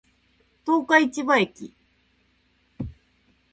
[0.65, 1.75] 十日市場駅